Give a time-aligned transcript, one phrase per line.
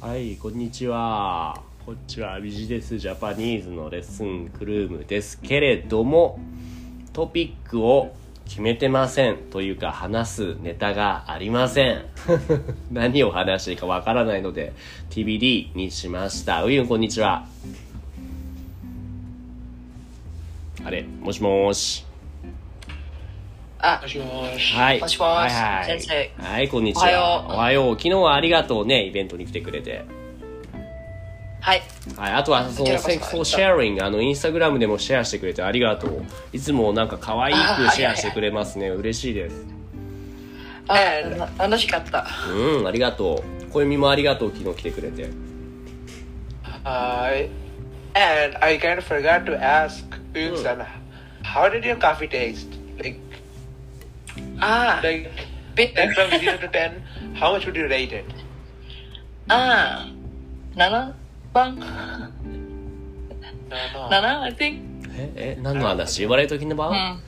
[0.00, 1.60] はい、こんにちは。
[1.84, 6.40] こっちはビジネスジャパニーズのレッスンクルームですけれども、
[7.12, 8.14] トピックを
[8.46, 9.36] 決めてません。
[9.36, 12.06] というか、話すネタがありません。
[12.90, 14.72] 何を話していいかわからないので、
[15.10, 16.64] TBD にしました。
[16.64, 17.44] うゆん、こんにちは。
[20.82, 22.09] あれ、もしもーし。
[23.82, 24.74] あも、しもし。
[24.74, 25.00] はい。
[25.00, 26.00] もしもしはいはい。
[26.00, 27.46] 先はい、こんにちは。
[27.48, 27.94] おはよう。
[27.96, 30.04] 昨日はありがとうね、イベントに来てくれて。
[31.60, 31.82] はい。
[32.16, 36.22] はい、あとはそのこちらこそ Thanks for sharing あのインスタグラムでもシェアしてくれてありがとう
[36.54, 39.66] いつもなんか可愛あくシェアしてくれますね嬉しいです
[40.88, 40.94] あ、
[41.58, 42.26] な楽しかった。
[42.50, 45.28] うんありがとう小読みもありがとう昨日来てくれて
[46.82, 47.50] Hi.
[48.14, 50.84] And I kind of forgot to ask Uyun-san,
[51.42, 52.68] how did your coffee taste?
[52.98, 53.20] Like,
[54.59, 55.29] あ、 like
[55.75, 57.01] べ、 like from 0 to 10,
[57.35, 58.23] how much would you rate it?
[59.47, 60.07] あ、
[60.75, 61.13] 7
[61.53, 61.85] 番 No,
[63.93, 64.09] no.
[64.09, 64.79] 7 I think?
[65.17, 66.91] ええ何の話 What are you talking う about?
[66.93, 67.19] ん。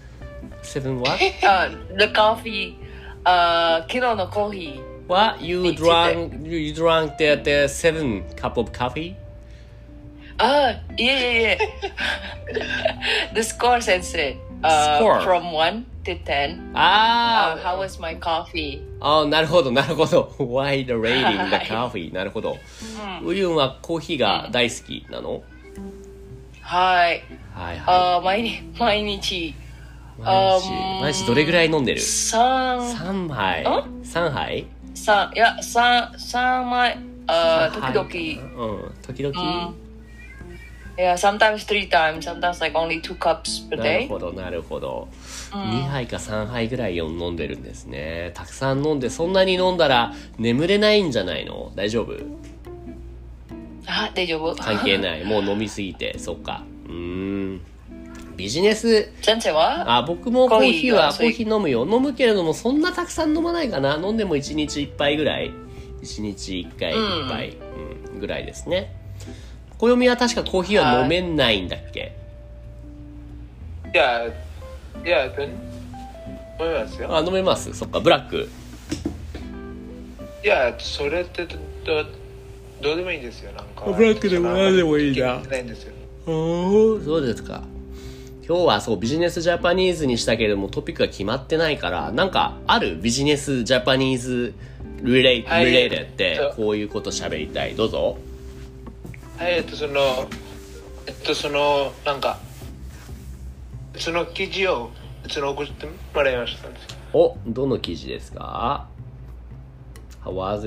[0.61, 1.17] Seven what?
[1.45, 2.75] あ、the coffee、
[3.23, 4.81] あ、昨日のコーヒー。
[5.08, 5.42] What?
[5.44, 9.16] You drank, you drank the, the seven cup of coffee?
[10.38, 11.58] あ、いえいえいえ。
[13.33, 14.03] the score 先
[14.62, 14.68] 生。
[14.68, 15.20] あ Score.
[15.24, 16.70] from 1 to 10.
[16.74, 18.80] あ Uh, how was my coffee?
[19.00, 20.32] ああなるほどなるほど。
[20.38, 22.12] Why the rating the は い coffee.
[22.12, 22.56] なるほど。
[23.24, 25.42] ウユンはコーヒーが大好きなの
[26.61, 27.22] はい。
[27.55, 29.55] はいはあ、毎日、毎日、い
[30.18, 33.67] 毎日あ毎日どれぐらい飲んでる3、3杯ん
[34.02, 39.74] ?3 杯三いや三三枚あ時々うん時々、うん
[40.97, 45.08] yeah sometimes three times sometimes like only two cups per なる day ほどなるほど、
[45.51, 48.30] 2杯か3杯ぐらい飲んでるんですね。
[48.35, 51.73] たくさん飲んでそんなに飲んだら眠れないんじゃないの？
[51.75, 52.14] 大丈夫？
[53.86, 54.55] あ大丈夫。
[54.55, 55.25] 関係ない。
[55.27, 56.63] もう飲みすぎてそっか。
[56.86, 56.95] うー
[57.57, 57.61] ん。
[58.36, 59.11] ビジネス？
[59.23, 59.98] 先生は？
[59.98, 61.86] あ僕もコーヒーはココーヒーがーヒー飲むよ。
[61.91, 63.97] 飲むけれどもそんなたくさん飲まないかな。
[63.97, 65.51] 飲んでも1日1杯ぐらい。
[66.02, 67.57] 1日1回1杯、
[68.14, 68.20] うん。
[68.20, 69.02] ぐらいですね
[69.83, 72.15] 暦は確かコーヒーは飲めないんだっけ
[73.93, 74.33] ？Yeah,
[75.03, 75.51] yeah, then.
[76.59, 77.17] 思いますよ。
[77.17, 78.48] あ飲めますそっかブラック
[80.45, 82.05] いや、それってどど
[82.81, 83.53] どうでもいいんですよ。
[83.53, 83.85] なんか。
[83.87, 85.93] ブラックでも何でもいいな決めてないんですよ。
[86.27, 87.64] おーそうですか
[88.47, 94.55] 今日はそうビジネスジャパニーズにしたけれどもトピックが決まってないからなんかあるビジネスジャパニーズ
[95.03, 98.17] リレイはいリレーでってこういうこと喋りたいどうぞはい、
[99.41, 100.29] えっとその
[101.07, 102.39] えっとそのなんか
[103.97, 104.91] その記事を
[105.29, 106.69] 送ってもらいました
[107.13, 108.87] おどの記事ですか
[110.25, 110.59] ？How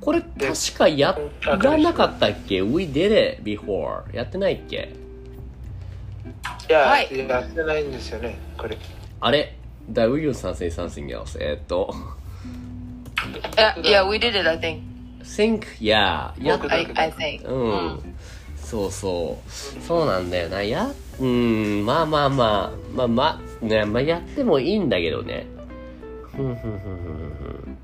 [0.00, 4.14] これ確かやらなかったっけ ?We did it before.
[4.14, 4.94] やってないっけ？
[6.68, 8.76] いや、はい、やってないんですよね、これ。
[9.20, 9.56] あれ
[9.90, 11.38] ?Did we do something else?
[11.40, 11.94] えっと。
[13.82, 14.91] いや、we did it, I think.
[15.22, 17.46] Think yeah や I I think.
[17.46, 18.14] うん、
[18.56, 20.62] そうそうそうなんだよな。
[20.62, 20.90] や
[21.20, 22.82] うんまあまあまあ。
[22.94, 25.46] まあまあねまあやってもいいんだけどね。
[26.36, 26.78] ふんふんふんふんふ
[27.70, 27.78] ん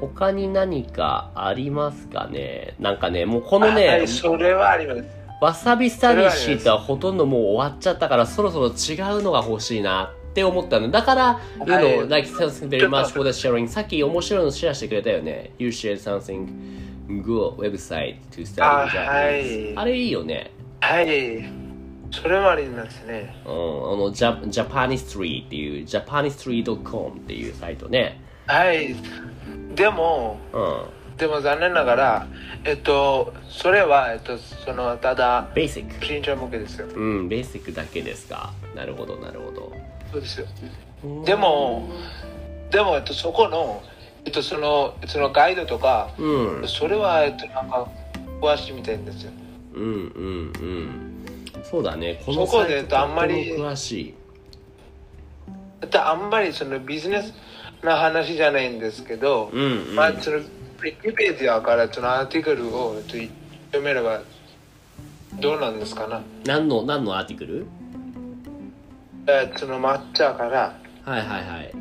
[0.00, 2.74] 他に何かありますかね？
[2.80, 5.04] なんかねもうこのね、はい、それはあります。
[5.40, 16.48] わさびスタディシートはほとんどもう終わっちゃったからそろそろ違うのが欲しいなって思ったのだから、you はい know, like thanks very much for the sharing さっき面白いのシェアしてくれたよね You shared something
[17.22, 20.50] good website to study あ Japanese はいあれいいよね
[20.80, 21.44] はい。
[22.10, 23.34] それもありますね。
[23.46, 28.20] うん、あの、ジャ、ジャパニストリーっていう、ジャパニストリー .com っていうサイトね。
[28.46, 28.94] はい。
[29.74, 31.16] でも、うん。
[31.16, 32.26] でも残念ながら、
[32.64, 35.94] えっと、それは、えっと、その、ただ、ベーシック。
[36.00, 36.86] 不審者向けですよ。
[36.94, 38.52] うん、ベーシックだけですか。
[38.74, 39.72] なるほど、なるほど。
[40.14, 40.46] そうですよ。
[41.24, 41.88] でも、
[42.70, 43.82] でも、えっと、そこの、
[44.24, 47.88] えっと、その、そのガイドとか、うん、それは、えっと、なんか、
[48.40, 49.32] 詳しいみたいんですよ。
[49.74, 51.64] うん、うん、うん。
[51.64, 52.22] そうだね。
[52.24, 54.14] このそこでサイトあんまり詳しい。
[55.82, 57.34] えっと、あんまりそのビジネス
[57.82, 63.16] の話じゃないんですけど、うんうんまあ、そのウィキペディアからそのアーティクルをえっと
[63.72, 64.22] 読めれば
[65.40, 67.66] どうなんですかな何の何のアーティクル？
[69.26, 71.72] えーその抹茶からはいはいはい。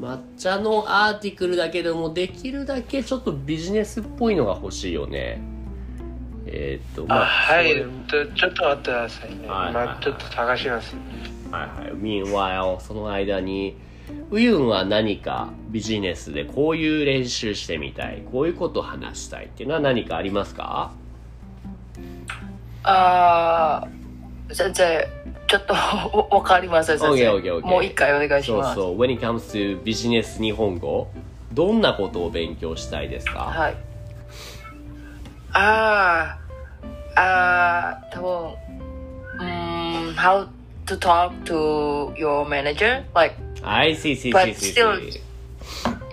[0.00, 5.40] 抹茶のアーティクルだけどもできるだけちょっとビジネスっぽいのが欲しいよね。
[6.46, 9.86] えーっとあはいちょっと待ってくださいね、はいはいはい。
[9.86, 10.96] まあ、ちょっと探します。
[11.52, 11.92] はいはい。
[11.94, 13.76] Meanwhile、その間に、
[14.30, 20.92] ウユンは何かビジネスでこういう練習してみたい、こういうことを話したいっていうのは何かありますか？
[22.82, 25.08] あー先生、
[25.52, 27.28] ちょっとわかりません、先生。
[27.36, 28.74] OK OK もう一回お願いします。
[28.74, 28.98] そうそう。
[28.98, 31.08] When it comes to ビジネス日本語、
[31.52, 33.76] どんなことを勉強したいですかはい。
[35.52, 36.38] あ
[37.14, 38.54] あ、ああ、多分、
[39.40, 40.46] うん、how
[40.86, 43.04] to talk to your manager?
[43.14, 45.20] Like, I see, see, But see, see, still- see.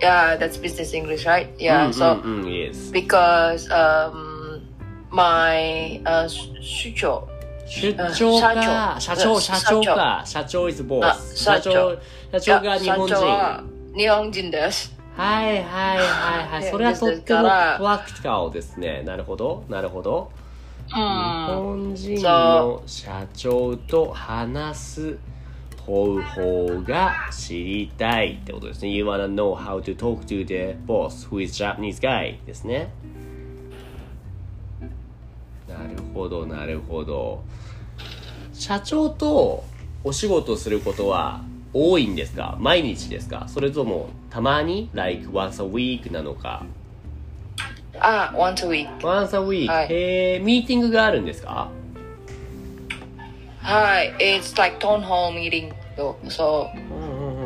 [0.02, 1.48] yeah, that's business English, right?
[1.56, 2.92] Yeah, うん so うんうん、yes.
[2.92, 4.60] because um,
[5.10, 6.28] my uh,
[6.60, 7.29] 主張
[7.70, 11.36] 出張か、社長、社長社長か、社長 is あ boss。
[11.36, 11.96] 社社長
[12.32, 13.96] 長、社長が日本人。
[13.96, 14.92] 日本人です。
[15.16, 16.62] はいはいはいはい。
[16.64, 19.04] ねそれはとってもプラクティカルですね。
[19.04, 20.32] なるほど、なるほど。
[20.88, 21.04] う日ん。
[21.46, 25.18] 本人の社長と話す
[25.86, 28.88] 方法が知りたいってことですね。
[28.88, 32.92] You wanna know how to talk to the boss who is Japanese guy ですね。
[35.68, 37.44] なるほど、なるほど。
[38.60, 39.64] 社長と
[40.04, 41.40] お仕事することは
[41.72, 46.66] 多いんですか毎日ですかそれともたまに like once a week なのか
[47.98, 48.98] あ、once a week。
[48.98, 51.70] once a week、はいへーミーティングがあるんですか
[53.62, 54.14] はい。
[54.18, 55.72] It's like town hall meeting.
[55.96, 56.66] So, so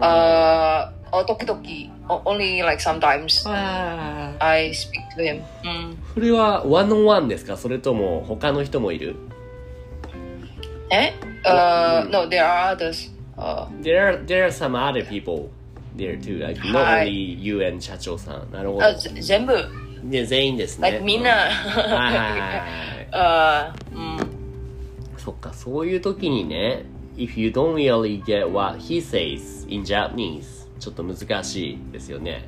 [0.01, 1.61] uh, お時々、
[2.25, 3.49] only like sometimes
[4.41, 5.43] I speak to him.
[5.65, 5.99] うん。
[6.15, 9.15] それはワンオンワンですかそれとも他の人もいる
[10.91, 11.13] え
[11.45, 13.11] Uh, no, there are others.
[13.37, 15.51] Uh, there are, there are some other people
[15.97, 19.55] there too like not はい only you and 社長さんなるほどあぜ全部、
[20.03, 21.31] ね全員ですね like みんな。
[21.31, 22.47] はいはいはいは
[23.03, 24.17] いあうん。
[25.19, 26.85] そっか、そういう時にね、
[27.17, 32.47] if you don't really get what he says in Japanese, ちょっと難しいですよね。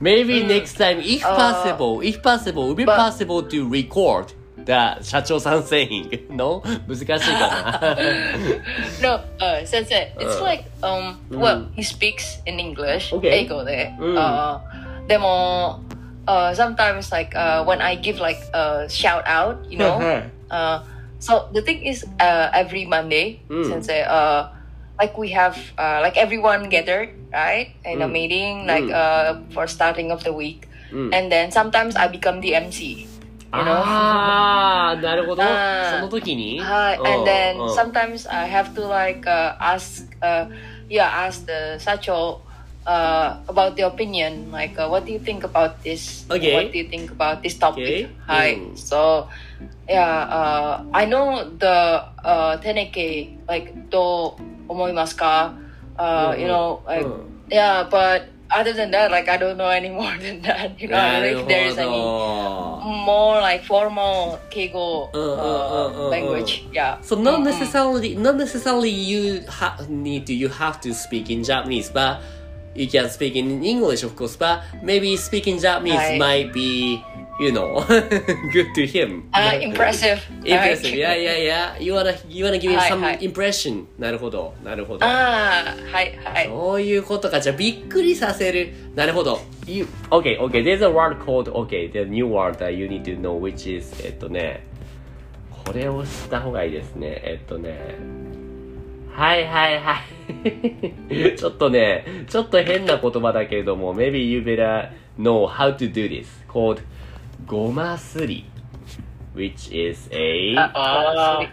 [0.00, 4.26] Maybe next time, if possible, if possible, would be But- possible to record
[4.65, 6.61] the 社長さん saying no?
[6.87, 7.97] 難しいかな
[9.01, 13.93] No, uh, 先生、it's うん like, um, うん well, he speaks in English, Okay 英語で。
[13.99, 14.59] うん Uh,
[15.07, 15.79] でも、
[16.27, 19.97] uh, sometimes like, uh, when I give like a shout out, you know,
[20.51, 20.81] uh,
[21.19, 24.49] so the thing is, uh, every Monday, うん先生、uh,
[24.99, 29.41] like we have, uh, like everyone gathered, right, in a うん meeting, like, うん uh,
[29.53, 30.67] for starting of the week.
[30.91, 33.07] うん And then sometimes I become the MC.
[33.53, 33.71] You know?
[33.73, 35.41] あ あ、なるほど。
[35.43, 40.47] あーその時に Hi, うん and then うん sometimes I have to like uh, ask, uh,
[40.87, 42.41] yeah, ask the Sacho
[42.85, 44.51] uh, about the opinion.
[44.51, 46.25] Like, uh, what do you think about this?
[46.29, 46.53] Okay.
[46.53, 47.83] What do you think about this topic?
[47.83, 48.09] Okay.
[48.27, 48.53] Hi.
[48.55, 48.77] Mm.
[48.77, 49.27] So,
[49.87, 55.53] yeah, uh, I know the uh, Teneke, like, どう思いますか?
[55.97, 59.90] Uh, you know, like, うん yeah, but other than that, like I don't know any
[59.90, 60.80] more than that.
[60.80, 66.64] You know, if there's any more like formal Keigo uh, uh, uh, language.
[66.72, 67.00] Yeah.
[67.00, 67.44] So not mm-hmm.
[67.44, 72.20] necessarily, not necessarily you ha- need to you have to speak in Japanese, but
[72.74, 74.36] you can speak in English, of course.
[74.36, 76.18] But maybe speaking Japanese Right.
[76.18, 77.02] might be,
[77.40, 77.82] you know,
[78.52, 79.24] good to him.
[79.32, 80.20] Uh, impressive.
[80.44, 80.94] Impressive.
[80.94, 81.78] Yeah, yeah, yeah.
[81.78, 83.84] You wanna, you wanna give い some はい impression.
[83.98, 85.04] なるほど、なるほど。
[85.04, 86.46] ああ、はいはい。
[86.48, 87.40] そういうことか。
[87.40, 88.72] じゃあ、びっくりさせる。
[88.94, 89.40] なるほど。
[89.66, 90.62] You, okay, okay.
[90.62, 93.94] There's a word called, okay, the new word that you need to know, which is,
[94.04, 94.66] えっとね、
[95.64, 97.20] これを知った方がいいですね。
[97.24, 97.96] えっとね、
[99.16, 99.96] はいはいはい。
[101.36, 104.88] ちょっとね、ちょっと変な言葉だけれども、maybe you better
[105.18, 106.26] know how to do this.
[106.48, 106.80] called
[107.46, 108.44] ごますり。
[109.34, 111.48] which is a, ああ、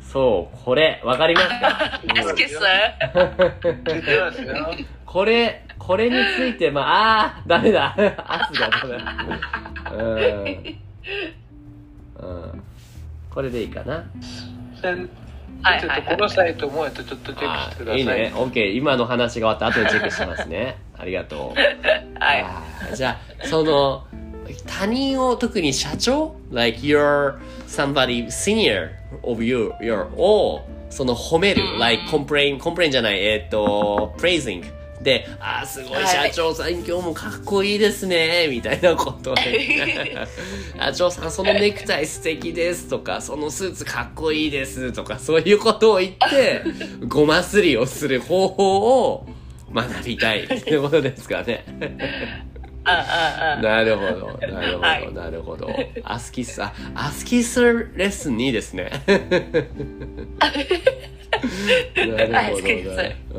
[0.00, 2.00] そう、これ、わかりますか？
[5.04, 7.94] これ、これについて、まあ、あー、ダメだ。
[8.26, 9.04] 圧がダメだ。
[9.92, 10.06] うん。
[12.18, 12.62] うん。
[13.30, 14.04] これでいいかな。
[15.64, 18.00] せんちょっとはいはいはいこのサイトもえっとちょっとチェックあしてください。
[18.00, 18.32] いいね。
[18.36, 18.72] オッケー。
[18.72, 20.78] 今の話が終わった後でチェックしますね。
[20.98, 22.20] ありがとう。
[22.20, 22.34] は
[22.92, 22.96] い。
[22.96, 24.04] じゃあ、その、
[24.66, 27.36] 他人を、特に社長？Like you're
[27.66, 28.90] somebody senior
[29.22, 34.64] of you, your, を、その褒める、like complain, complain じゃない、えっ、と、praising
[35.06, 40.16] で、あーすごいはい社長さん、今日もかっこいいですね、みたいなことをね
[40.76, 46.64] 社長さん、そのネクタイ素敵ですとか、そのスーツかっこいいですとか、そういうことを言って、
[47.06, 49.26] ごますりをする方法を
[49.72, 51.64] 学びたいっていうことですかね。
[52.82, 55.70] あああなるほど、なるほど、はいなるほど。
[56.02, 57.70] アスキス、あ、アスキスレ
[58.06, 58.90] ッスンいいですね。
[61.94, 63.16] なるほどね。
[63.34, 63.38] う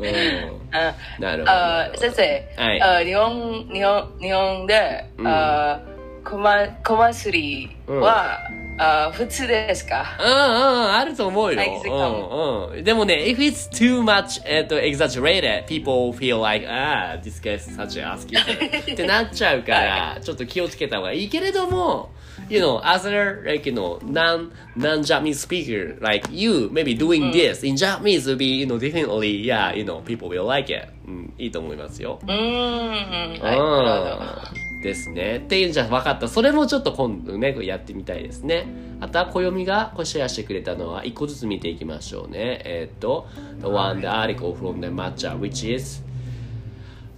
[0.54, 1.50] んあなるほど。
[1.50, 2.22] あ先生、
[2.56, 5.80] はいあ日本日本日本で、うんあ
[6.24, 8.38] こまこますりは、
[8.78, 11.60] あ普通ですかうんうん、あると思うよ。
[11.60, 12.84] うんうん。
[12.84, 22.10] でもね、if it's too much, えっと、exaggerated, people feel like, ah, this guy is such a asking ってなっちゃうから、ちょっと気をつけた方がいいけれども、
[22.48, 27.76] you know, as a, like, you know, non, non-Japanese speaker, like you, maybe doing this in
[27.76, 30.88] Japanese will be, you know, definitely, yeah, you know, people will like it.
[31.06, 32.20] うん、いいと思いますよ。
[32.22, 35.38] うーんはいなるほどうんですね。
[35.38, 36.28] っていうんじゃ分かった。
[36.28, 38.66] それもちょっと今度ね、やってみたいですね。
[39.00, 42.62] あとは暦がこれシェアしてくれたのは一個ずつ見ていきましょうね。
[42.64, 43.26] えーっと、
[43.60, 46.02] The one, the article from the matcha, which is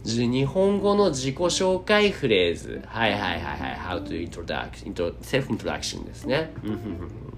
[0.03, 2.83] じ日本語の自己紹介フレーズ。
[2.87, 4.01] はいはいはいはい。
[4.01, 6.53] How to introduce, intro, self-introduction ですね。
[6.65, 7.31] うんうんうん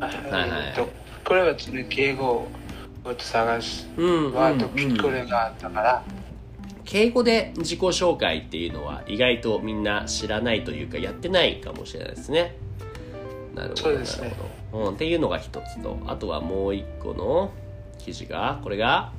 [0.00, 0.88] はいはいえっと
[1.24, 2.48] これはそれ敬語を
[3.18, 4.68] 探すうんうんワード
[5.02, 6.02] これがあったから、
[6.90, 12.56] 敬語で自己紹介っていうのは意外とみんな知らないというかやってないかもしれないですね。
[13.54, 13.94] なるほど。
[13.94, 14.06] なる
[14.72, 17.52] ほどうん、っていうのが一つと、あとはもう一個の
[17.98, 19.12] 記事が、これが、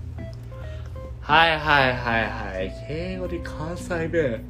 [1.21, 2.73] はいはいはいはい。
[2.89, 4.43] 敬語で関西弁。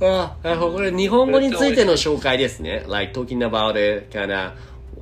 [0.00, 0.74] あ、なるほど。
[0.74, 2.84] これ日本語についての紹介ですね。
[2.86, 4.52] like talking about it, kinda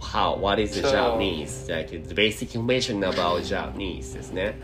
[0.01, 1.71] how, what is the Japanese?
[1.71, 4.59] Like the basic information about Japanese ですね。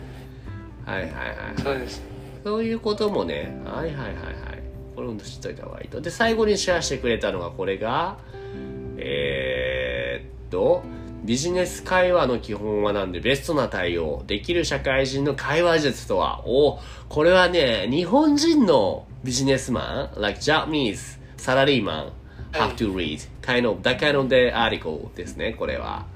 [0.87, 1.15] はいはいは
[1.59, 1.63] い。
[1.63, 2.10] そうです
[2.45, 4.63] そういうこともね、はいはいはいはい。
[4.95, 6.01] これも知っといた方がいいと。
[6.01, 8.19] で、最後にシェアしてくれたのが、これが、
[8.97, 10.83] えーっと、
[11.25, 14.25] ビジネス会話の基本はなんでベストな対応。
[14.27, 16.79] できる社会人の会話術とは、お
[17.09, 22.13] これはね、日本人のビジネスマン、like Japanese サラリーマン、
[22.53, 26.07] have to read kind of, that kind of the article ですね、これは。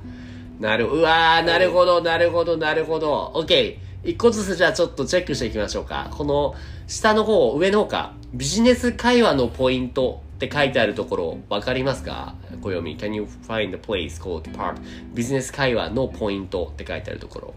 [0.58, 3.32] なる、うわー、なるほど、なるほど、なるほど。
[3.34, 3.83] OK。
[4.04, 6.08] 一個ずつじゃあちょっとチェックしていきましょうか。
[6.10, 6.54] この
[6.86, 12.34] 下の方、上の方か、ビジネス会話のポイントって書いてあるところ、わかりますか？
[12.60, 12.98] 小読み。
[12.98, 14.76] Can you find the place called part?
[15.14, 17.54] ビジネス会話のポイントって書いてあるところ。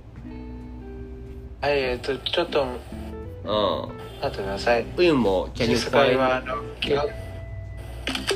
[1.61, 2.69] はいえっとちょっとうん。
[4.21, 6.19] 待ってくださいウユンも、Can you find?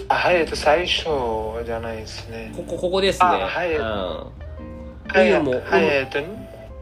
[0.10, 1.06] あはいえっと最初
[1.66, 3.26] じゃないですねここ、ここですね。
[3.26, 3.84] あはいうん。
[3.84, 4.32] は
[5.24, 6.20] いウユンも、はいえっと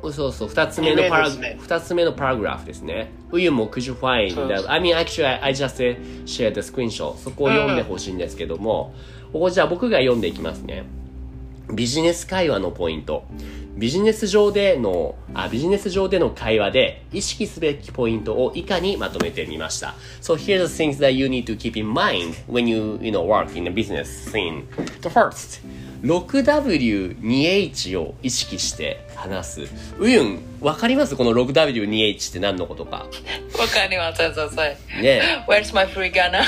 [0.01, 3.12] そうそう、二つ目のパラ、二名ですね二つ目のパラグラフですね。
[3.32, 5.77] ウユも could you find I mean actually I, I just
[6.25, 8.94] shared the screenshot そこを読んでほしいんですけども、
[9.34, 10.86] ここじゃあ僕が読んでいきますね。
[11.74, 13.25] ビジネス会話のポイント。
[13.77, 19.96] ビジネス上での、あ、ビジネス上での会話で意識すべきポイントを以下にまとめてみました。
[20.22, 23.56] So here's the things that you need to keep in mind when you, you know, work
[23.58, 24.65] in a business scene.
[25.01, 25.62] The first,
[26.01, 29.62] 6W2H を意識して話す。
[30.00, 33.08] うゆん、わかりますこの 6W2H って何のことか。
[33.58, 34.24] わかります。
[34.34, 35.01] そうそう。
[35.01, 36.41] ね Where's my free gunner?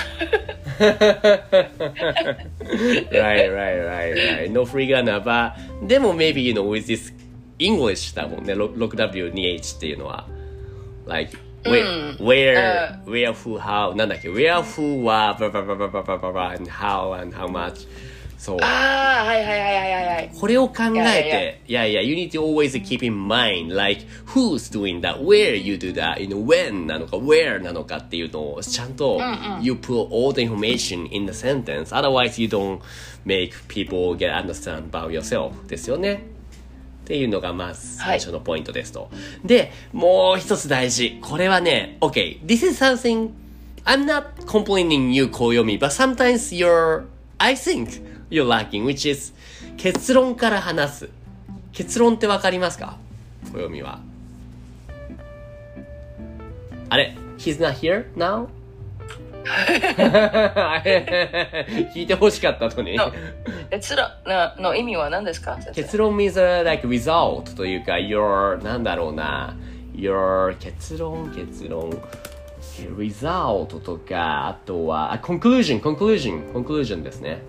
[3.12, 4.52] right right, right, right.
[4.52, 5.54] No free gunner but
[5.86, 7.14] でも maybe you know with this
[7.60, 8.54] English だもんね。
[8.54, 10.28] 6W2H っていうのは。
[11.08, 16.32] Like, where, where, where, who, how, なんだっけ Where, who, what, blah, blah, blah, blah, blah, blah,
[16.32, 17.88] blah, and how, and how much.
[18.42, 18.58] そう。
[18.62, 26.28] ああはいはいはいはいはいはいこれを考えて、いやいや、you need to always keep in mind, like, who's doing that, where you do that, you
[26.28, 29.20] know, when なのか、where なのかっていうのをちゃんと、
[29.62, 32.80] you put all the information in the sentence, otherwise you don't
[33.28, 36.24] make people get understand about yourself ですよね。
[37.04, 39.12] っていうのがまず最初のポイントですと。
[39.46, 41.20] で、もう一つ大事。
[41.22, 43.30] これはね、OK, this is something
[43.86, 47.04] I'm not complaining you こう読み but sometimes you're,
[47.38, 49.34] I think you're lacking, which is
[49.78, 51.10] 結論から話す。
[51.74, 52.98] 結論ってわかりますか
[53.44, 54.00] こ読みは。
[56.90, 58.48] あれ ?He's not here now?
[61.94, 62.96] 聞いてほしかったのに。
[62.96, 63.12] の
[63.70, 69.56] 結論のの意味は何ですか結論 means uh, like result というか your なんだろうな
[69.96, 71.92] your 結論結論
[72.90, 77.42] result とか、あとは、あ conclusion, conclusion, conclusion ですね。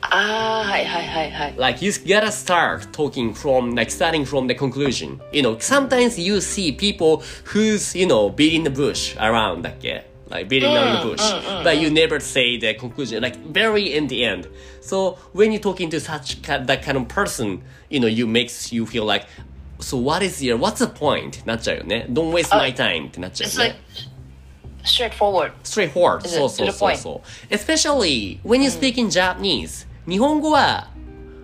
[0.00, 1.54] ああ、はいはいはいはい。
[1.56, 5.20] Like you gotta start talking from, like starting from the conclusion.
[5.32, 10.48] You know, sometimes you see people who's, you know, beating the bush around だっけ Like
[10.48, 11.22] beating on the bush.
[11.62, 14.48] But you never say the conclusion, like very in the end.
[14.80, 18.72] So when you're talking to such ki- that kind of person, you know, you makes
[18.72, 19.26] you feel like,
[19.78, 21.44] so what is your, what's the point?
[21.46, 22.06] なっちゃうよね。
[22.10, 23.82] Don't waste my time ってなっちゃう It's よ like ね。
[24.86, 25.52] straightforward.
[25.62, 26.24] straightforward.
[26.26, 26.96] Is it そうそう to the そう point?
[26.96, 27.54] そう。
[27.54, 29.86] Especially when you speak in Japanese.
[30.08, 30.88] 日本語は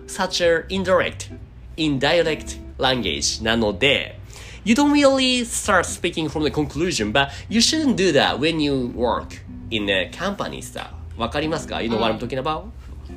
[0.07, 1.31] such a indirect,
[1.77, 4.19] indirect language なので、
[4.65, 9.39] you don't really start speaking from the conclusion, but you shouldn't do that when you work
[9.71, 10.87] in a company stuff.
[11.17, 12.63] わかりますか ?You know what I'm talking about?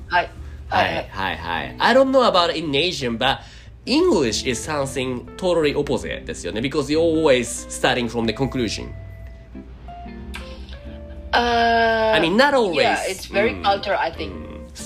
[0.08, 0.30] はい。
[0.68, 1.08] ははいいはい。
[1.10, 1.76] はいはい。
[1.78, 3.38] I don't know about in Asian, but
[3.84, 6.60] English is something totally opposite ですよね。
[6.60, 8.90] Because you're always starting from the conclusion.
[11.32, 12.84] Uh, I mean, not always.
[12.84, 14.32] Yeah, it's very culture, I think.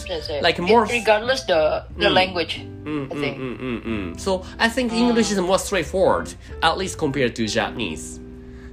[0.08, 0.40] Let's say.
[0.40, 2.60] Like more- regardless the the language.
[2.86, 3.38] I think.
[3.38, 4.20] Mm-mm.
[4.20, 8.20] So I think English is more straightforward, at least compared to Japanese.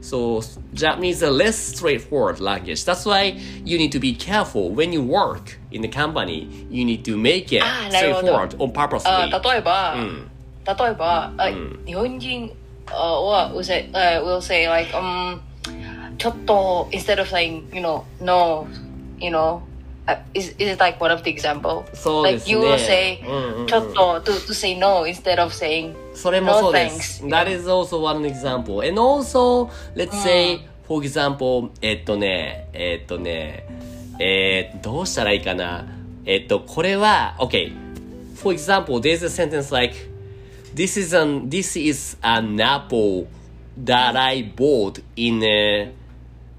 [0.01, 0.43] So
[0.73, 2.83] Japanese is a less straightforward language.
[2.85, 6.47] That's why you need to be careful when you work in the company.
[6.69, 9.51] You need to make it あーなるほど straightforward on あ purposely.
[9.51, 9.95] 例えば、
[10.67, 11.49] 例えば、あ
[11.87, 12.51] 日本人
[12.87, 15.39] あは will say, uh, will say like um
[16.18, 18.66] ちょっと instead of saying you know no
[19.18, 19.60] you know
[20.06, 23.22] uh, is is it like one of the example そうです like ね you will say
[23.26, 27.22] うんうんうんちょっと to to say no instead of saying それもそうで no す。
[27.22, 28.86] thanks That is also one example.
[28.86, 33.64] And also, let's say, for example, えっとね、えっとね、
[34.18, 35.86] えー、どうしたらいいかな。
[36.26, 37.72] えっと、これは、OK。
[38.34, 39.94] For example, there's a sentence like,
[40.74, 43.26] This is an, this is an apple
[43.84, 45.90] that I bought in uh,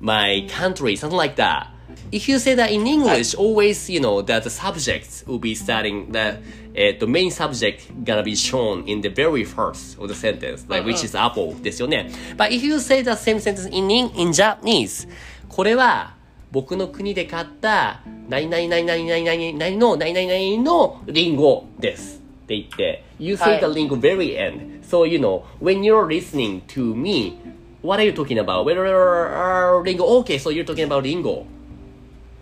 [0.00, 1.68] my country, something like that.
[2.10, 6.12] If you say that in English, always, you know, that the subjects will be starting,
[6.12, 6.38] the,
[6.76, 10.84] uh, the main subject gonna be shown in the very first of the sentence, like,
[10.84, 12.10] which is apple ですよね。
[12.36, 15.08] But if you say the same sentence in, in, in Japanese,
[15.48, 16.14] これは
[16.52, 22.20] 僕の国で買った何々何々何々何々の何々何々のリンゴです。
[22.44, 24.82] って言って、You say the はい lingo very end.
[24.82, 27.38] So, you know, when you're listening to me,
[27.81, 28.65] What are you talking about?
[28.67, 31.45] Uh, lingo, okay, so you're talking about lingo.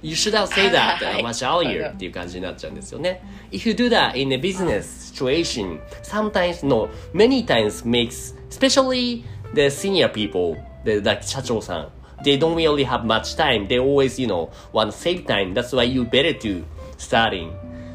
[0.01, 3.21] You should have said that はい much earlier っていう感じになっちゃうんですよね。
[3.51, 9.23] If you do that in a business situation, sometimes, no, many times makes, especially
[9.55, 13.67] the senior people, the, like 社長さん, they don't really have much time.
[13.67, 15.53] They always, you know, want to save time.
[15.55, 16.63] That's why you better to
[16.97, 17.51] starting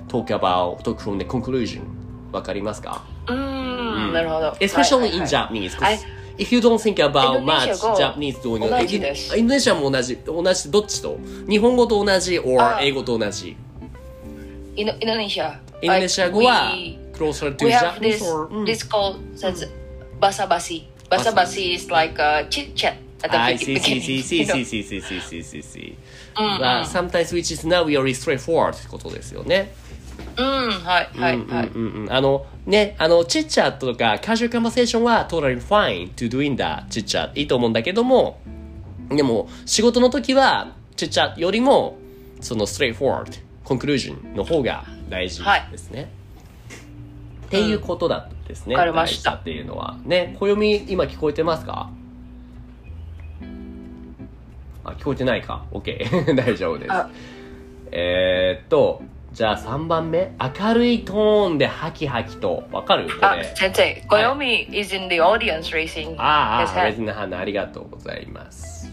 [0.08, 1.82] talk about, talk from the conclusion.
[2.32, 3.34] わかりますかうー
[4.10, 5.76] んなるほど especially in はい Japanese.
[6.42, 13.56] If you don't think about インドネシ much Japanese doing 同じですインドネシアも同じ、同じ、どっちと日本語と同じ、or あ英語と同じ。
[14.74, 18.48] インドインドネシアインドネシア語は We- closer to we have Japanese this or?
[18.50, 19.68] うん this called says
[20.20, 20.84] basa basi.
[21.10, 24.02] Basa basi is like a chit chat at the I see, see, beginning.
[24.02, 24.54] see, see, you know.
[24.54, 25.96] see, see, see, see, see, see, see.
[26.34, 29.74] But sometimes which is not really straightforward ってことですよね。
[30.36, 31.66] うんはいはいはい。
[31.68, 38.40] うんうん、あのね、あの、チッチャットとか、カジュアルカンバセーションは totally fine to doing that チッチャットいいと思うんだけども、
[39.10, 41.98] でも、仕事の時は、チッチャットよりも、
[42.40, 46.10] その straightforward、conclusion の方が大事ですね。
[47.46, 48.74] っていうことだったですね。
[48.74, 49.96] わかりましたっていうのは。
[50.04, 51.90] ね、暦今聞こえてますか？
[54.84, 56.34] あ、聞こえてないか ?OK。
[56.34, 56.92] 大丈夫です。
[56.92, 57.10] あ
[57.90, 60.32] えー、っと、じゃあ3番目。
[60.38, 62.64] 明るいトーンでハキハキと。
[62.70, 63.08] わかる？
[63.08, 63.44] こあれ。
[63.56, 68.92] 先生、Koyomi is in the audience raising ああ、レ.ズナハナありがとうございます。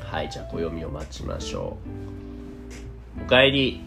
[0.00, 1.76] はい、じゃあ暦を待ちましょ
[3.18, 3.24] う。
[3.24, 3.82] おかえり。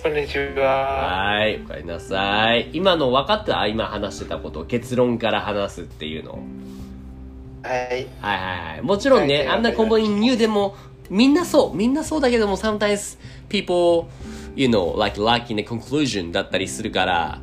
[0.00, 1.32] こんにちは。
[1.34, 2.70] はい、おかえりなさい。
[2.74, 3.66] 今の分かった？
[3.66, 6.38] 今話してたこと、結論から話すっていうの。
[7.64, 7.74] はい。
[7.90, 8.82] はいはいはい。
[8.82, 10.76] もちろんね、はいあんなコンボインニューでも、
[11.10, 14.06] みんなそう、みんなそうだけども、sometimes people,
[14.56, 17.40] you know, like lucky in the conclusion だったりするから、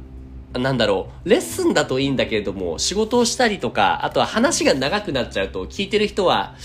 [0.53, 6.55] なんだろう、レッスンだといいんだけれども、仕事をしたりとか、あとは話が長くなっちゃうと、聞いてる人は、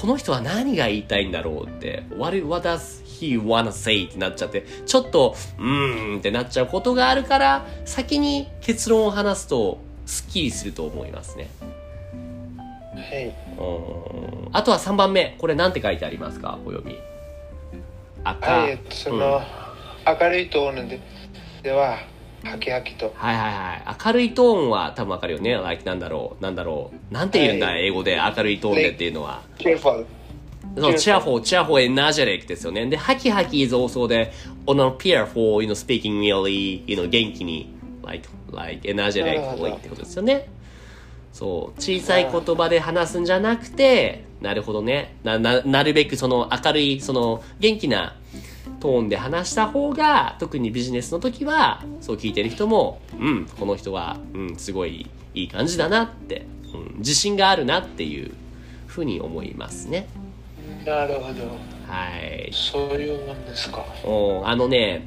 [0.00, 4.04] この人は何が言いたいんだろうって、what, what does he wanna say?
[4.04, 11.48] ってなっちゃって、ちょっと、うーんってなっちゃうことがあるから、先に結論を話すと、スッキリすると思いますね。
[12.94, 13.26] はい。
[13.26, 15.34] うんあとは3番目。
[15.38, 16.58] これなんて書いてありますか？
[16.64, 16.96] お読み。
[18.24, 18.50] 赤。
[18.50, 19.42] はい、えっと、その、
[20.06, 21.00] 明るいトーンで
[21.62, 21.98] では、
[22.44, 23.12] ハキハキと。
[23.16, 23.96] はいはいはい。
[24.04, 25.54] 明るいトーンは多分わかるよね。
[25.54, 27.14] like なんだろう、なんだろう。
[27.14, 29.42] なんて言うんだ、はい英語で明るいトーンでっていうのは。
[29.58, 30.04] cheerful。
[30.76, 32.86] そう、cheerful cheerful, cheerful, energetic ですよね。
[32.86, 34.30] で、ハキハキ is also the
[34.66, 40.48] on a peer for, you know, speaking really, you know, 元気に、like, like, なるほ energetically どってことですよね。
[41.32, 45.16] そう、小さい言葉で話すんじゃなくて、なるほどね。
[45.24, 48.14] な、な、なるべくその明るい、その元気な
[48.78, 58.32] トーンで話した方が、特にビジネスの時は、そう聞いてる人も、うん、この人は、うん、すごいいい感じだなって、うん、自信があるなっていう
[58.86, 60.06] ふうに思いますね。
[60.84, 61.44] なるほど。
[61.88, 62.50] はい。
[62.52, 63.82] そういうもんですか。
[64.04, 65.06] おあのね、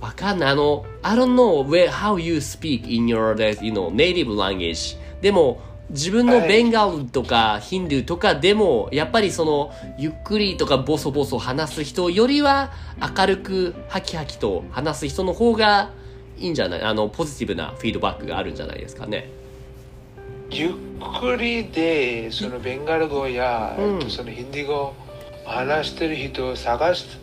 [0.00, 0.50] わかんない。
[0.50, 4.96] あの、I don't know where, how you speak in your, you know, native language.
[5.20, 12.70] でも、自分のベンガルとかヒンドゥーとかでも、やっぱりその、ゆっくりとかボソボソ話す人よりは、
[13.16, 15.90] 明るくハキハキと話す人の方が
[16.38, 19.30] いいんじゃないあの、ポジティブなフィードバックがあるんじゃないですかね。
[20.50, 20.70] ゆっ
[21.20, 24.94] くりでそのベンガル語や、うん、そのヒンディ語
[25.44, 27.18] 話してる人を探す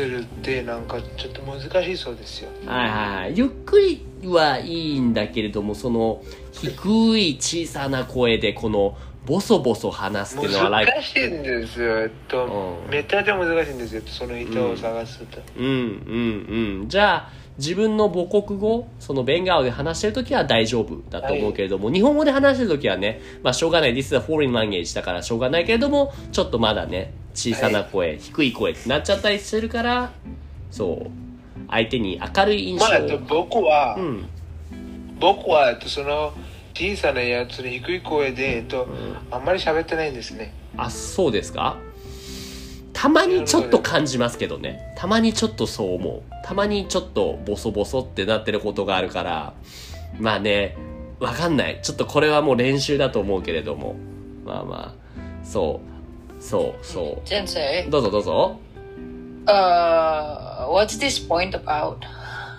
[0.00, 2.50] るってなんかちょっと難しいそうですよ。
[2.66, 3.32] はいはいはい。
[3.36, 11.98] ゆっくりはいいんだけれども、その、低い小さな声で、この、ボソボソ話すっていうのは、難しいんですよ。
[11.98, 12.44] えっと、
[12.86, 14.02] うんめちゃめちゃ難しいんですよ。
[14.06, 15.40] その人を探すと。
[15.56, 16.88] うんうんうん。
[16.88, 23.94] じゃあ、自分の母国語、そのベンガルで話してるときは大丈夫だと思うけれども、日本語で話してるときはね、まあしょうがない。
[23.94, 30.12] This is a foreign language だからしょうがないけれども、ちょっとまだね、小さな声、低い声ってなっちゃったりしてるから、
[30.70, 31.10] そう。
[31.70, 34.28] 相手に明るい印象まあ、えっと、僕は、うん。
[35.18, 36.32] 僕は、えっと、その
[36.74, 38.86] 小さなやつの低い声で、えっと、
[39.30, 40.52] あんまり喋ってないんですね。
[40.76, 41.76] あ、そうですか？
[42.92, 44.94] たまにちょっと感じますけどね。
[44.96, 46.22] たまにちょっとそう思う。
[46.44, 49.54] たまにちょっとボソボソってなってることがあるから、
[50.18, 50.76] まあね、
[51.18, 51.80] わかんない。
[51.82, 53.96] ちょっとこれはもう練習だと思うけれども。
[54.44, 55.93] まあまあ、そう、
[56.44, 57.90] そう、そ先生う。
[57.90, 58.58] どうぞどうぞ。
[59.46, 61.96] uh what's this point about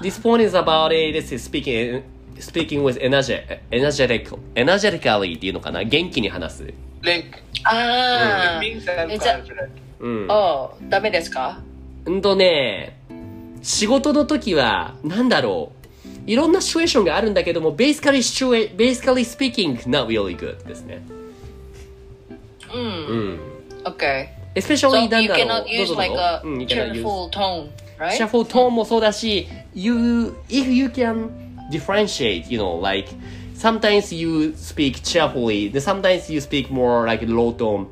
[0.02, 2.04] This point is about a, this is speaking,
[2.40, 3.40] speaking with energy,
[3.72, 6.74] energetic, energetically っていうのかな元気に話す。
[7.04, 9.70] Like, あ it ー means I'm えじゃ confident.
[10.00, 10.28] うん。
[10.30, 11.62] あダメですか
[12.06, 12.98] うんとね、
[13.62, 15.76] 仕事の時は、なんだろう。
[16.28, 21.06] いろんなシチュエーションがあるんだけども、basically, basically speaking, not really good ですね。
[22.74, 23.55] うんうん。
[23.86, 27.70] Okay especially so you cannot use like ぞ a cheerful tone
[28.00, 31.30] right シャッフルトーンもそうだし、you, if you can
[31.72, 33.10] differentiate, you know, like,
[33.56, 37.88] sometimes you speak cheerfully, then sometimes you speak more like low tone.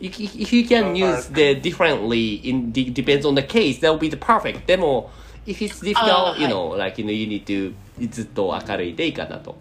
[0.00, 4.08] If, you can use the differently, in de- depends on the case, that will be
[4.08, 4.66] the perfect.
[4.66, 5.10] でも、
[5.46, 7.74] if it's あ difficult, ー you know, like, you know, you need to,
[8.08, 9.56] ずっと明るいでいいかなと。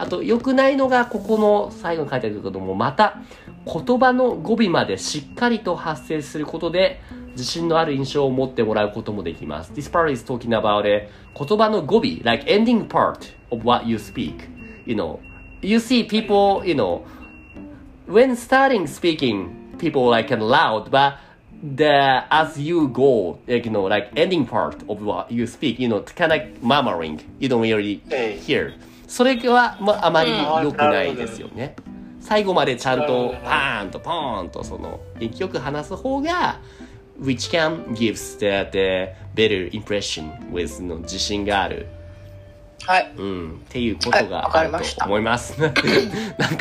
[0.00, 3.18] あと、良くないのが、ここの最後に書いてあるけども、また、
[3.66, 7.00] 言葉の語尾までしっかりと発声することで、
[7.32, 9.72] 自信のある印象を持ってもらうこともできます。
[9.72, 11.08] This part is talking about a
[11.38, 14.34] 言葉の語尾、like ending part of what you speak.
[14.86, 15.18] You know,
[15.60, 17.02] you see people, you know,
[18.08, 21.18] when starting speaking, people like of loud, but
[21.62, 25.88] the as you go, like you know, like ending part of what you speak, you
[25.88, 28.72] know, kind of like murmuring, you don't really ええ hear.
[29.10, 30.30] それは、まあ、あまり
[30.62, 31.74] 良くないですよね。
[32.20, 36.60] 最後までちゃんとパーンとポーンとその元気よく話す方が
[37.20, 41.88] which can gives the, the better impression with の自信がある
[42.86, 45.60] はいうん、っていうことがあるりましたと思います。
[45.60, 45.82] なんか、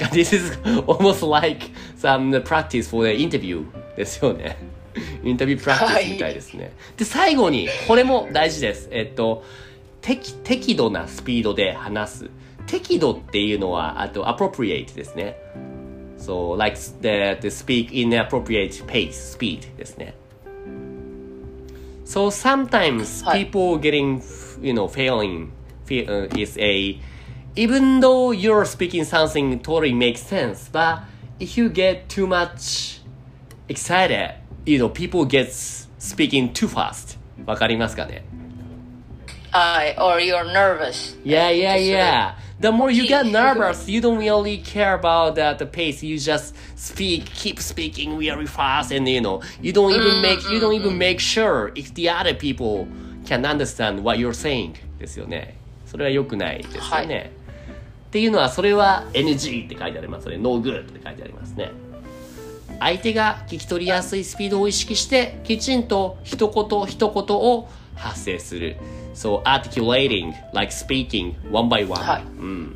[0.08, 3.64] this is almost like some practice for the interview
[3.96, 4.58] ですよね。
[5.24, 6.74] インタビュープラクティスみたいですね。
[6.98, 8.90] で、最後に、これも大事です。
[8.92, 9.46] えっと、
[10.02, 12.30] 適適度なスピードで話す。
[12.68, 15.36] 適度っていうのは、あと、appropriate ですね。
[16.18, 20.14] So, like the, the speak in appropriate pace, speed ですね。
[22.10, 24.20] So sometimes はい people getting,
[24.64, 25.52] you know, failing
[25.92, 27.00] uh, is a,
[27.56, 31.04] even though you're speaking something totally makes sense, but
[31.40, 33.02] if you get too much
[33.68, 34.34] excited,
[34.66, 35.52] you know, people get
[36.00, 37.20] speaking too fast.
[37.46, 38.26] わかりますかね
[39.52, 42.34] はい or you're nervous Yeah, yeah, uh, yeah.
[42.60, 46.04] The more you get nervous, you don't really care about the, the pace.
[46.04, 50.60] You just speak, keep speaking really fast, and you know, you don't even make, you
[50.60, 52.86] don't even make sure if the other people
[53.26, 54.76] can understand what you're saying.
[55.00, 55.56] ですよね。
[55.86, 56.90] それは良くないですよね。
[56.90, 57.32] はい
[58.10, 60.38] っていうのは、それは NG って書いてありますね。
[60.38, 61.72] No good って書いてありますね。
[62.80, 68.78] 相手が聞き取りやすいスピードを意識して、きちんと一言一言を発生する。
[69.13, 72.02] そう、articulating, like speaking, one by one.
[72.02, 72.76] はいうん。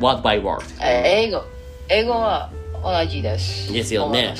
[0.00, 0.62] word by word.
[0.80, 1.42] え英語
[1.88, 2.50] 英語は
[2.82, 4.34] 同じですですよね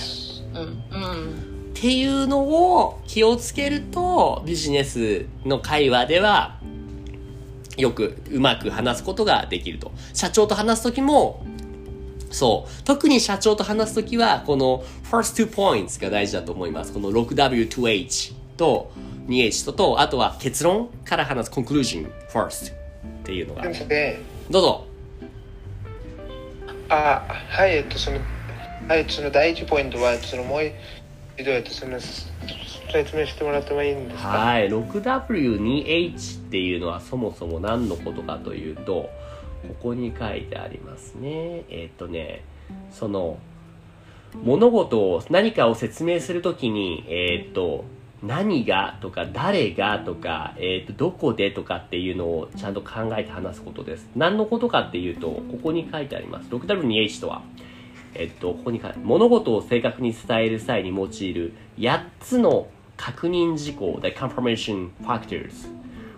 [0.54, 1.48] うんうん
[1.78, 6.58] っていうのを気をつけると、ビジネスの会話では、
[7.76, 9.92] よくうまく話すことができると。
[10.12, 11.46] 社長と話すときも、
[12.32, 12.82] そう。
[12.82, 16.92] 特に社長と話すときは、この first two points が大事だと思います。
[16.92, 18.92] この 6W2H と
[19.28, 22.74] 2H とと、あとは結論から話す conclusion first っ
[23.24, 23.62] ていうのが。
[24.50, 24.84] どうぞ。
[26.90, 28.18] あはいえっとその
[28.88, 30.62] はいその第一ポイントはそのもう
[31.36, 34.28] 一度えっとその説明してもらってもいいんですか？
[34.28, 39.10] はい、6W2H っていうのはそもそも何のことかというと、こ
[39.82, 41.64] こに書いてありますね。
[41.68, 42.44] えっ、とね、
[42.90, 43.36] その、
[44.42, 47.84] 物事を、何かを説明するときに、えっ、と、
[48.22, 54.08] 何がとか誰がとか、えっ、と、どこでとかっていうのをちゃんと考えて話すことです。
[54.16, 56.48] 何のことかっていうと、ここに書いてあります。
[56.50, 57.42] 6W2H とは、
[58.14, 65.68] えっと、ここに書いて物事を正確に伝える際に用いる8つの確認事項 the confirmation factors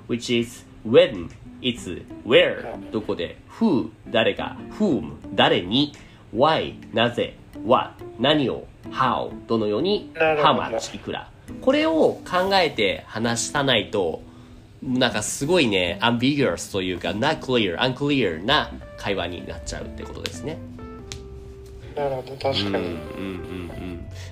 [0.09, 1.29] which is when,
[1.61, 5.93] いつ、where, どこで、who, 誰が、whom, 誰に、
[6.35, 11.31] why, なぜ、what, 何を、how, どのように、how much, いくら。
[11.61, 14.23] これを考えて話さないと、
[14.83, 20.59] なんかすごいね、ambiguous というか、not clear, unclear な会話になっちゃうってことですね。
[21.95, 22.97] なるほど確かに、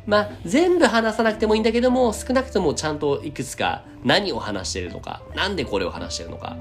[0.06, 6.56] まあ、全部話さなくてもいいんだけども、少なくともちゃんといくつか何を話してるのか、なんでこれを話してるのか。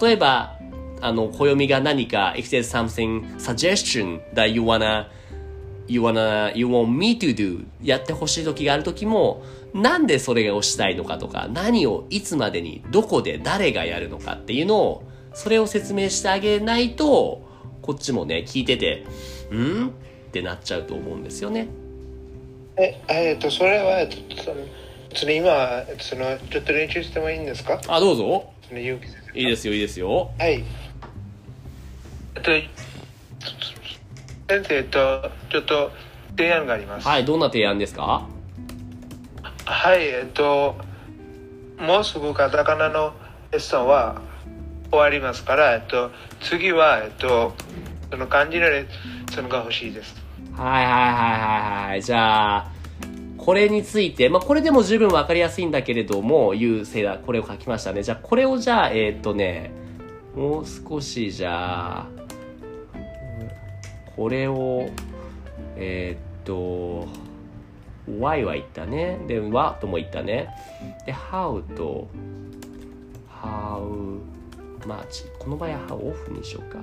[0.00, 0.56] 例えば、
[1.00, 5.06] あの、暦が何か、if there's something suggestion that you wanna,
[5.88, 9.42] you wanna, you want me to do やってほしい時がある時も、
[9.74, 15.02] なんでそれをしたいのかとか、何をいつまでに、どこで誰がやるのかっていうのを、
[15.34, 17.46] それを説明してあげないと、
[17.82, 19.04] こっちもね、聞いてて、
[19.52, 19.88] ん？
[19.88, 19.90] っ
[20.32, 21.68] てなっちゃうと思うんですよね。
[22.76, 24.56] ええっとそれはえっとその
[25.14, 27.80] その今そのちょっと練習してもいいんですか？
[27.88, 28.50] あ、どうぞ。
[28.70, 30.30] いいですよ、いいですよ。
[30.38, 30.64] はい
[32.34, 32.50] えっと
[34.48, 35.90] 先生とちょっと
[36.36, 38.28] 提案がありますはい、どんな提案ですか？
[39.64, 40.76] はい、えっと、
[41.78, 43.12] もうすぐカタカナの
[43.50, 44.20] レッスンは
[44.90, 47.54] 終わりますから、えっと、次は、えっと、
[48.10, 50.14] その漢字のレッスンが欲しいです。
[50.54, 52.02] はいはいはいはいはい。
[52.02, 52.70] じゃあ、
[53.36, 58.04] これについて、まあ、これでも十分わかりやすいんだけれども、いうせいだ、これを書きましたね。
[58.04, 59.72] じゃあ、これをじゃあ、えーっとね、
[60.36, 62.06] もう少しじゃあ、
[64.16, 64.88] これを、
[65.76, 67.06] えーっと、
[68.18, 69.18] y は言ったね。
[69.26, 70.48] で、what とも言ったね。
[71.04, 72.08] で、how と、
[73.42, 74.18] how
[74.80, 75.28] much。
[75.38, 76.78] この場合は how オフにしようか。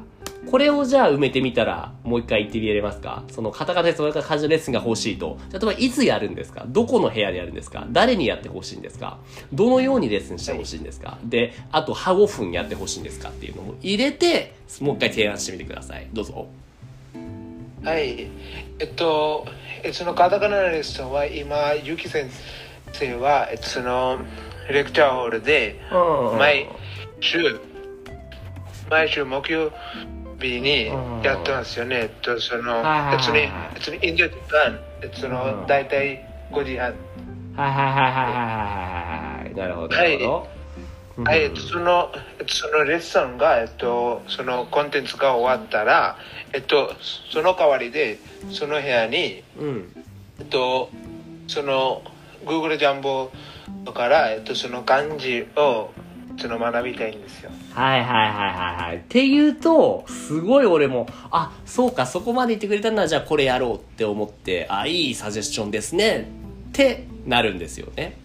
[0.51, 3.23] これをじゃあ埋めてみたら、もう一回言ってみれますか？
[3.31, 5.37] そのカタカナでそれから漢字のレッスンが欲しいと。
[5.53, 6.65] 例えばいつやるんですか？
[6.67, 7.87] どこの部屋でやるんですか？
[7.91, 9.19] 誰にやってほしいんですか？
[9.53, 11.17] どのようにレッスンしてほしいんですか？
[11.23, 13.29] で、あと、how of にやってほしいんですか？
[13.29, 16.09] っていうのを入れて、もう一回提案してみてください。
[16.11, 16.47] どうぞ。
[17.83, 18.27] はい。
[18.79, 19.45] えっと、
[19.83, 22.29] えそのカタカナのレッスンは今、ゆき先
[22.93, 24.19] 生は、えその
[24.69, 25.81] レクチャーホールで、
[26.37, 26.69] 毎
[27.19, 27.59] 週、
[28.89, 29.71] 毎週木曜
[30.39, 30.87] 日に
[31.23, 31.95] やってますよね。
[32.03, 36.93] えっと、その、はいはいはいはい別に、別にインド時間、えっと、その、だいたい5時半。
[37.55, 39.55] はいはいはいはいはいはいはい。
[39.55, 39.87] なるほど。
[39.89, 40.52] なるほど。
[41.17, 46.17] はい、えっとその、えっとそのレッスンが、えっと、そのコンテンツが終わったら、
[46.53, 46.93] えっと、
[47.31, 48.17] その代わりで、
[48.49, 50.05] その部屋に、うん。
[50.39, 50.89] えっと、
[51.47, 52.01] その
[52.45, 53.31] Google ジャンボ
[53.93, 55.91] から、えっと、その漢字を
[56.37, 57.51] その学びたいんですよ。
[57.73, 58.97] はいはいはいはいはい。
[58.97, 66.27] っていうと、すごい俺も、あ、そうか、そこまで言ってくれたんなら、じゃあこれやろうって思って、あ、いいサジェスションですね。
[66.69, 68.17] ってなるんですよね。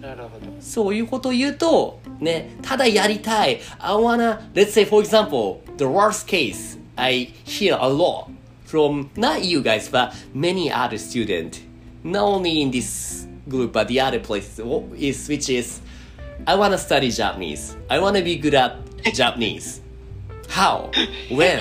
[0.00, 0.46] なるほど。
[0.60, 3.60] そういうことを言うと、ね、ただやりたい。
[3.78, 8.28] I wanna, let's say for example, the worst case I hear a lot
[8.66, 11.60] from not you guys, but many other students,
[12.02, 14.60] not only in this group, but the other places,
[14.96, 15.80] is, which is,
[16.46, 17.76] I wanna study Japanese.
[17.88, 18.76] I wanna be good at
[19.14, 19.80] Japanese.
[20.48, 20.90] How?
[21.30, 21.60] When?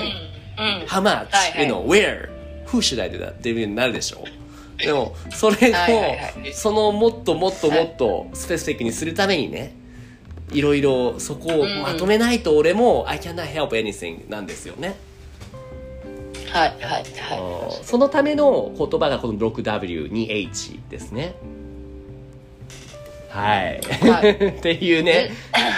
[0.88, 1.32] How much?
[1.32, 2.30] はいはい You know, where?
[2.68, 3.34] Who should I do that?
[3.34, 4.24] っていう風になるでしょ
[4.79, 6.53] でも、それを、はいはいはい。
[6.53, 9.75] そのもっともっともっとスペシフィックにするためにね、
[10.53, 14.97] いろいろそこをまとめないと俺も、I cannot help anything なんですよね。
[16.51, 21.35] はいはいはそのための言葉がこの 6W2H ですね。
[23.29, 23.81] はい。
[23.83, 25.31] はいっていうね、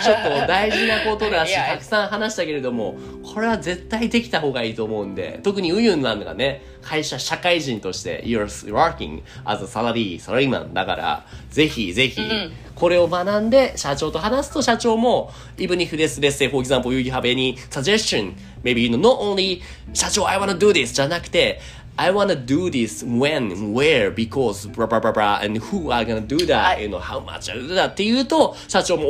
[0.02, 17.22] ちょっと大事なことだし、たくさん話したけれども、これは絶対できた方がいいと思うんで、特にウユンなんがね、会社、社会人として、you're working as a salary, salaryman だから、ぜひぜひ、んこれを学んで、社長と話すと社長も、even if this, let's say, for example, you have
[17.22, 19.60] any suggestion, maybe, you know, not only,
[19.92, 21.60] 社長、I wanna do this じゃなくて、
[22.00, 26.38] I wanna do this when, where, because, blah, blah, blah, blah, and who are gonna do
[26.46, 29.02] that, you know, how much I do that って言うと、社長も、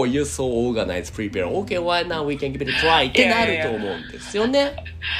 [0.00, 4.76] おー、you're so organized, prepare, okay, why now we can give it a try ってなると思うんですよね。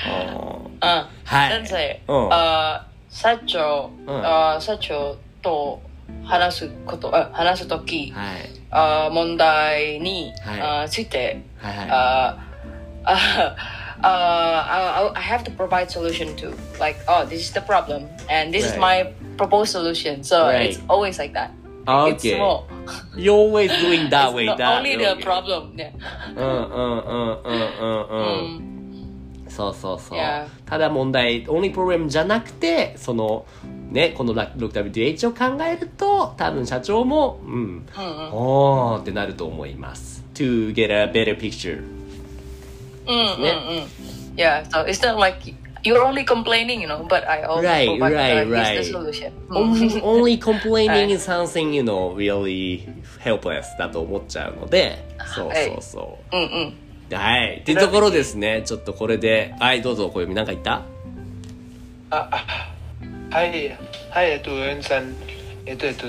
[0.07, 1.07] うんうん。
[1.25, 5.81] はい先生、うんあ社長、うんあ社長と
[6.25, 8.51] 話すこと、あ話すとき、はい。
[8.71, 11.89] あ問題に、はいあついて、はいはい。
[11.91, 12.39] あ
[13.05, 13.65] あ
[14.04, 18.52] あ I, I have to provide solution to like oh this is the problem and
[18.52, 18.80] this is Right.
[18.80, 20.72] my proposed solution so Right.
[20.72, 21.52] it's always like that
[21.88, 22.12] Okay.
[22.16, 22.64] it's more
[23.16, 25.92] You're always doing that way, it's not that only the problem yeah
[26.36, 28.66] うんうんうんうんうんうん。
[28.66, 28.70] mm.
[29.50, 30.20] そうそうそう。
[30.20, 30.46] Yeah.
[30.66, 33.46] ただ問題、only problem じゃなくて、その、
[33.92, 37.86] ね、この 6WH を考えると、多分社長も、うん、
[38.32, 40.24] おーってなると思います。
[40.36, 41.84] to get a better picture.
[43.07, 43.59] Mm, Yeah.
[43.59, 43.87] mm, mm.
[44.37, 48.15] yeah so it's not like you're only complaining you know but I also Right, provide
[48.15, 48.79] right, uh, right.
[48.79, 50.03] the solution only, Mm.
[50.03, 52.89] only complaining はい is something, you know, really
[53.23, 54.99] helpless だと思っちゃうので、
[55.37, 56.37] そうそうそう。
[56.37, 56.75] うんうん
[57.17, 57.59] はい。
[57.59, 58.63] っていうところですね。
[58.65, 60.83] ちょっとこれで、はい、どうぞ、小読みなんか言った
[62.11, 62.45] あ、あ
[63.31, 63.77] はい、
[64.11, 65.15] はい、えっと、ウエンさん、
[65.67, 66.07] えっと、えっと、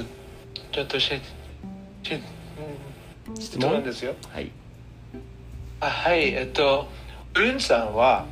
[0.72, 1.08] ちょっとし、
[2.02, 2.14] し、
[3.28, 4.16] うん、質問ですよ。
[4.32, 4.50] はい。
[5.86, 6.88] あはい、えっと、
[7.38, 8.26] ウエンさんは、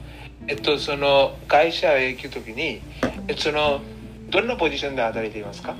[0.48, 2.82] えっと、その会社へ行くときに、
[3.28, 3.80] えっと、その、
[4.30, 5.76] どんなポジションで働いていますか、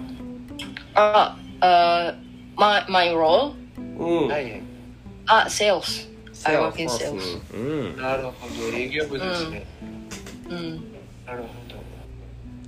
[0.94, 2.16] ああ
[2.56, 3.54] my my role?
[3.98, 4.28] うん。
[4.28, 4.62] はいはい。
[5.26, 6.10] あ sales
[6.46, 7.58] I work in sales う
[7.94, 7.98] ん。
[7.98, 8.32] なるほ
[8.72, 9.66] ど、営業部ですね。
[10.50, 10.84] うん
[11.26, 11.82] なるほど。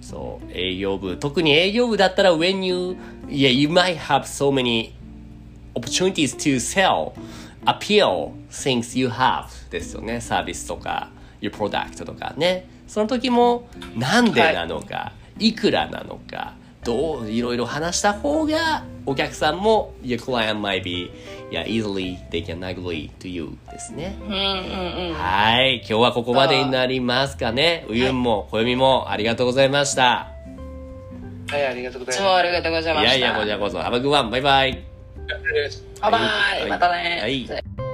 [0.02, 1.18] そう、営業部。
[1.18, 4.94] 特に営業部だったら、when you, yeah, you might have so many
[5.76, 7.14] opportunities to sell,
[7.66, 10.22] appeal things you have ですよね。
[10.22, 11.10] サービスとか、
[11.42, 12.68] your product とかね。
[12.88, 21.12] その時も、なんでなのか、い、くらなのか、どう、いろいろ話した方が、お客さんも、your client might be,
[21.52, 24.16] yeah, easily they can agree to you ですね。
[24.22, 25.78] うんうんうんはい。
[25.78, 27.86] 今日はここまでになりますかね。
[27.90, 30.28] うゆんも、こよみも、ありがとうございました。
[31.48, 33.78] はい、ありがとうごいつざいまもありがとうございましたいやいや、こちらこそ。
[33.80, 34.30] Have a good one.
[34.30, 34.95] バイバイ。
[35.72, 35.84] す。
[36.02, 36.22] バイバイ。
[36.22, 37.20] はいまたね。
[37.22, 37.85] はい